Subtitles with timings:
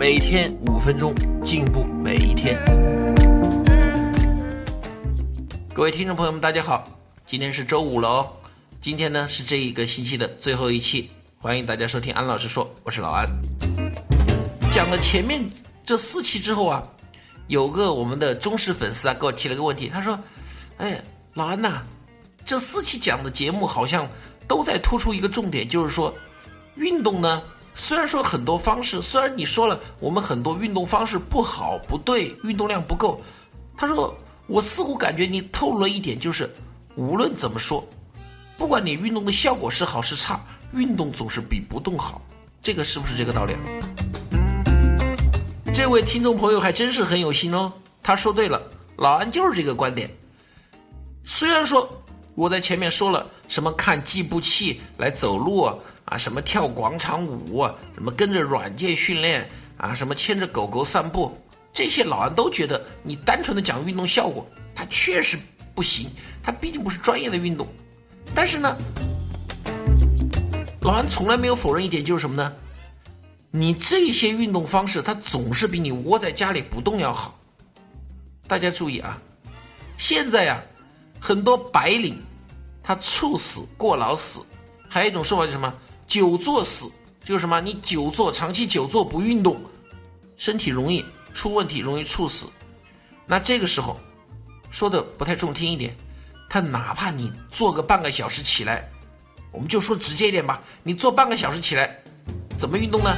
[0.00, 1.14] 每天五分钟，
[1.44, 2.58] 进步每一天。
[5.74, 6.88] 各位听众朋友们，大家好，
[7.26, 8.32] 今天是周五了哦。
[8.80, 13.28] 今天呢是这一个星期的最后一期，欢迎大家收听安老师说，我是老安。
[14.70, 15.46] 讲了前面
[15.84, 16.82] 这四期之后啊，
[17.48, 20.18] 有个我们的忠实粉丝啊给我提了个问题，他说
[20.80, 20.98] ：“哎，
[21.34, 21.82] 老安呐，
[22.42, 24.08] 这四期讲的节目好像
[24.48, 26.14] 都在突出一个重点，就是说。”
[26.76, 27.42] 运动呢，
[27.74, 33.22] 虽然说很多方式，虽然你说了我们很多运动方式不好不对，运动量不够，
[33.76, 34.14] 他说
[34.46, 36.50] 我似乎感觉你透露了一点，就是
[36.96, 37.86] 无论怎么说，
[38.58, 42.20] 不管你运动的效果是好是差，运动总是比不动好，
[42.60, 43.54] 这个是不是这个道理？
[45.72, 48.60] 这位听众朋友还真是很有心哦，他说对了，
[48.96, 50.10] 老安就是这个观点。
[51.24, 51.88] 虽然说
[52.34, 55.70] 我在前面说了什么看计步器来走路。
[56.10, 61.38] 啊什么跳广场舞，什么跟着软件训练，啊，什么牵着狗狗散步，
[61.72, 64.44] 这些老安都觉得你单纯的讲运动效果，
[64.74, 65.38] 它确实
[65.72, 66.10] 不行，
[66.42, 67.68] 它毕竟不是专业的运动。
[68.34, 68.76] 但是呢，
[70.80, 72.52] 老安从来没有否认一点，就是什么呢？
[73.52, 77.38] 你这些运动方式，它总是比你窝在家里不动要好。
[78.48, 79.16] 大家注意啊，
[79.96, 80.60] 现在呀，
[81.20, 82.20] 很多白领
[82.82, 84.44] 他猝死、过劳死，
[84.88, 85.72] 还有一种说法是什么？
[86.10, 86.90] 久坐死
[87.22, 87.60] 就是什么？
[87.60, 89.62] 你久坐，长期久坐不运动，
[90.36, 92.46] 身体容易出问题，容易猝死。
[93.26, 93.96] 那这个时候
[94.72, 95.96] 说的不太中听一点，
[96.48, 98.90] 他哪怕你坐个半个小时起来，
[99.52, 101.96] 我们就说直接一点吧，你坐半个小时起来，
[102.58, 103.16] 怎么运动呢？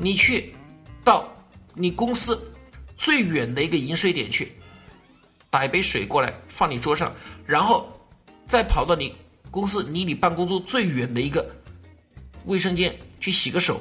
[0.00, 0.56] 你去
[1.04, 1.32] 到
[1.72, 2.52] 你公司
[2.98, 4.56] 最远的一个饮水点去，
[5.50, 7.14] 打一杯水过来放你桌上，
[7.46, 7.88] 然后。
[8.46, 9.14] 再跑到你
[9.50, 11.46] 公司离你办公桌最远的一个
[12.44, 13.80] 卫生间去洗个手，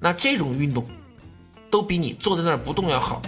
[0.00, 0.86] 那这种运动
[1.70, 3.22] 都比你坐在那儿不动要好。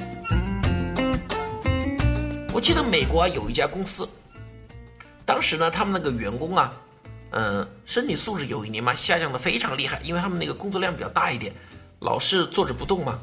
[2.53, 4.09] 我记得美国啊有一家公司，
[5.25, 6.73] 当时呢他们那个员工啊，
[7.31, 11.53] 嗯，身体素质有一年嘛下降的非常厉害，因为他们那个工作量比较大一点，
[12.01, 13.19] 老是坐着不动嘛。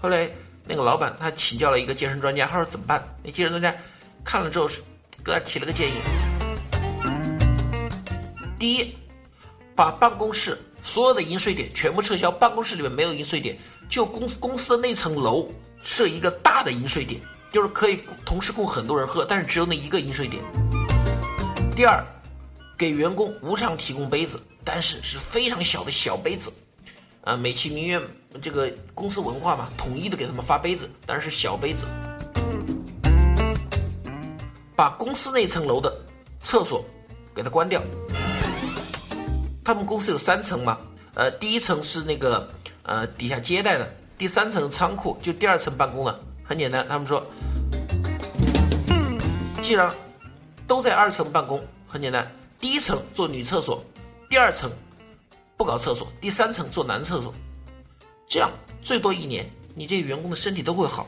[0.00, 0.30] 后来
[0.64, 3.02] 那个老板他请教了一个健身专家，他说怎么办？
[3.24, 3.76] 那健身专家
[4.24, 4.80] 看了之后是
[5.24, 5.94] 给他提了个建议。
[8.58, 8.94] 第一，
[9.76, 13.56] 把办公室所有的饮水点全部撤销，办公室里面没有饮水点，
[13.88, 15.48] 就公公司的那层楼
[15.80, 17.20] 设一个大的饮水点，
[17.52, 20.42] 就是可以同时供很多人喝，但是只有那一个饮水点。
[21.76, 22.04] 第二，
[22.76, 26.52] 给员工无偿提供杯子，但是是非常小的小杯子，
[27.22, 28.00] 啊，美其名曰
[28.42, 31.86] 这个公司文化嘛，统一的给他们发杯子，但是小杯子。
[34.74, 35.92] 把公司那层楼的
[36.40, 36.84] 厕所
[37.34, 37.82] 给它关掉。
[39.68, 40.78] 他们公司有三层嘛？
[41.12, 42.50] 呃，第一层是那个
[42.84, 43.86] 呃底下接待的，
[44.16, 46.20] 第三层仓库，就第二层办公的。
[46.42, 47.22] 很简单，他们说，
[49.60, 49.94] 既然
[50.66, 53.84] 都在二层办公，很简单，第一层做女厕所，
[54.30, 54.72] 第二层
[55.54, 57.34] 不搞厕所，第三层做男厕所，
[58.26, 58.50] 这样
[58.80, 61.06] 最多一年，你这员工的身体都会好。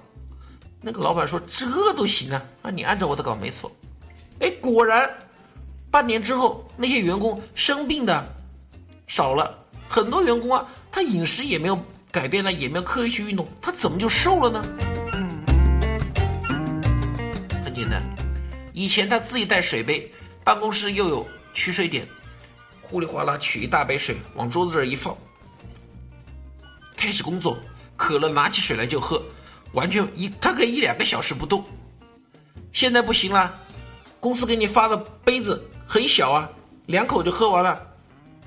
[0.82, 3.72] 那个老板说这都行啊，那你按照我的搞没错。
[4.40, 5.10] 哎，果然
[5.90, 8.36] 半年之后，那些员工生病的。
[9.10, 11.76] 少了很多员工啊，他饮食也没有
[12.12, 14.62] 改变呢，也没有刻意去运动，他怎么就瘦了呢？
[17.64, 18.00] 很简单，
[18.72, 20.12] 以前他自己带水杯，
[20.44, 22.06] 办公室又有取水点，
[22.80, 25.18] 呼里哗啦取一大杯水往桌子这一放，
[26.96, 27.58] 开始工作，
[27.96, 29.20] 渴了拿起水来就喝，
[29.72, 31.64] 完全一他可以一两个小时不动。
[32.70, 33.52] 现在不行了，
[34.20, 36.48] 公司给你发的杯子很小啊，
[36.86, 37.88] 两口就喝完了。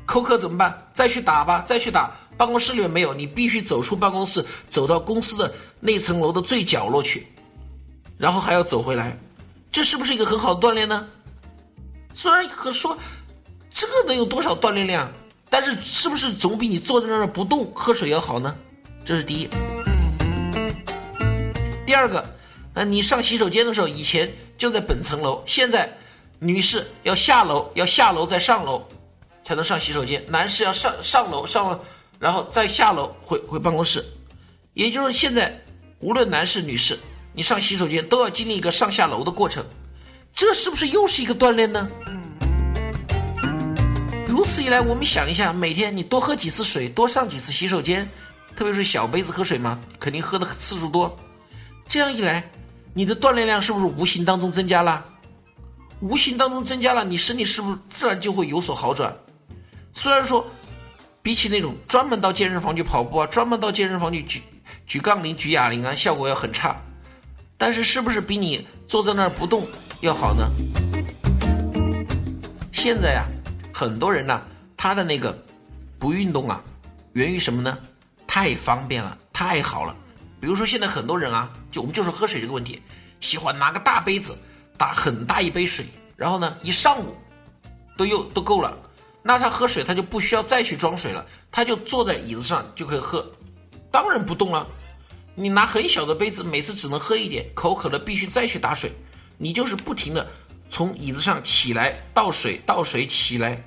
[0.06, 0.90] 口渴怎么办？
[0.94, 2.12] 再去打吧，再去打。
[2.36, 7.28] 办公室里面没有，你必须走出办公室，走到公司的那层楼的最角落去，
[8.18, 9.18] 然后还要走回来。
[9.72, 11.08] 这是不是一个很好的锻炼呢？
[12.14, 12.98] 虽然可说
[13.70, 15.12] 这个能有多少锻炼量，
[15.50, 18.56] 但是是不是总比你坐在那儿不动喝水要好呢？
[19.06, 19.50] 这是第一。
[21.86, 22.26] 第二个，
[22.74, 25.96] 呃，你上洗手间的时候，以前就在本层楼，现在
[26.40, 28.84] 女士要下楼，要下楼再上楼。
[29.44, 31.80] 才能上洗手间，男士要上上楼上，
[32.20, 34.04] 然后再下楼回回办公室。
[34.74, 35.62] 也就是现在，
[36.00, 36.98] 无论男士女士，
[37.34, 39.64] 你上洗手间都要经历一个上下楼的过程，
[40.34, 41.88] 这是不是又是一个锻炼呢？
[44.26, 48.10] 如此一来，我们想一下，每天你多喝几次水，多上几次洗手间，
[48.56, 51.16] 特别是小杯子喝水嘛，肯定喝的次数多。
[51.88, 52.50] 这样一来，
[52.94, 55.06] 你的锻炼量是不是无形当中增加了？
[56.00, 59.16] 无形当中增加了，你身体是不是自然就会有所好转？
[59.94, 60.46] 虽然说，
[61.22, 64.42] 比起那种专门到健身房去跑步啊，专门到健身房去举
[64.88, 66.76] 举杠铃、举哑铃啊，效果要很差。
[67.58, 69.68] 但是，是不是比你坐在那儿不动
[70.02, 70.50] 要好呢？
[72.72, 73.26] 现在呀，
[73.74, 74.42] 很多人呢，
[74.76, 75.38] 他的那个
[76.00, 76.62] 不运动啊，
[77.14, 77.78] 源于什么呢？
[78.28, 79.96] 太方便了，太好了。
[80.42, 82.82] 比如说，现在很多人啊，就我们就说喝水这个问题，
[83.20, 84.38] 喜欢拿个大杯子。
[84.76, 85.86] 打很大一杯水，
[86.18, 87.16] 然后呢，一上午
[87.96, 88.76] 都又都够了。
[89.24, 93.26] 那他喝水，他就不需要再去装水了，他就坐在椅子上就可以喝，
[93.90, 94.68] 当然不动了。
[95.34, 98.92] 你拿很小的杯子，每次只能喝一点，口渴了必须再去打水。
[99.38, 100.28] 你就是不停的
[100.70, 103.64] 从椅子上起来倒水，倒水起来，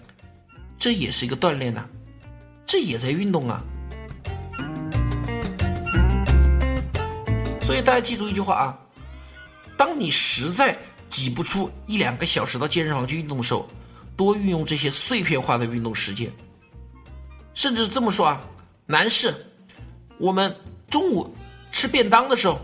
[0.79, 1.87] 这也是一个锻炼呐，
[2.67, 3.63] 这也在运动啊。
[7.63, 8.79] 所以大家记住一句话啊，
[9.77, 10.77] 当你实在。
[11.09, 13.71] 挤不出一两个小时到健身房去运动的时候，
[14.17, 16.33] 多运用这些碎片化的运动时间。
[17.55, 18.41] 甚至这么说啊，
[18.87, 19.35] 男士，
[20.19, 20.55] 我们
[20.91, 21.35] 中午
[21.73, 22.59] 吃便当的时候，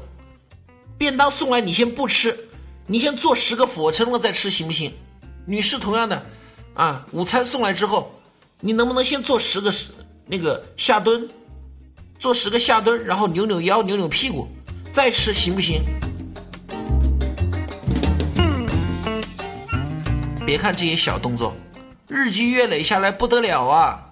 [0.98, 2.48] 便当送来你先不吃，
[2.86, 4.92] 你先做十个俯卧撑了再吃行不行？
[5.46, 6.26] 女士同样的，
[6.74, 8.12] 啊，午餐送来之后，
[8.60, 9.72] 你能不能先做十个
[10.26, 11.28] 那个下蹲，
[12.18, 14.46] 做十个下蹲，然后扭扭腰、扭扭屁股，
[14.92, 15.82] 再吃行不行？
[20.52, 21.56] 别看这些小动作，
[22.08, 24.06] 日积月累下来不得了啊！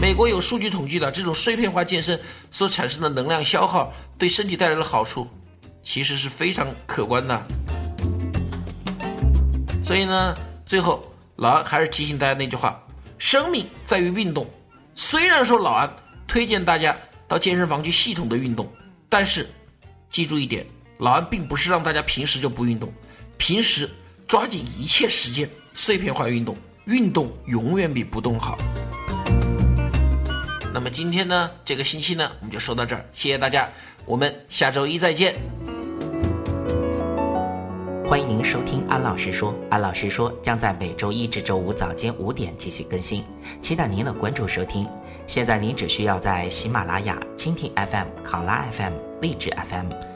[0.00, 5.26] 美国有数据统计的，这种碎片化健身所产生的能量消耗对身体带来的好处，
[5.82, 7.44] 其实是非常可观的。
[9.84, 11.04] 所以呢，最后
[11.34, 12.80] 老安还是提醒大家那句话：
[13.18, 14.48] 生命在于运动。
[14.94, 15.92] 虽然说老安
[16.28, 16.96] 推荐大家
[17.26, 18.72] 到健身房去系统的运动，
[19.08, 19.50] 但是
[20.08, 20.64] 记住一点，
[20.98, 22.94] 老安并不是让大家平时就不运动。
[23.38, 23.88] 平时
[24.26, 26.56] 抓紧一切时间碎片化运动，
[26.86, 28.56] 运动永远比不动好。
[30.72, 33.68] 那么今天呢，这个星期呢，我们就说到这儿，谢谢大家，
[34.04, 35.34] 我们下周一再见。
[38.06, 43.24] 欢迎您收听安老师说，安老师说将在每周一至周五早间五点进行更新，
[43.60, 44.88] 期待您的关注收听。
[45.26, 50.15] 现在您只需要在喜马拉雅、蜻蜓 FM、考拉 FM、荔枝 FM。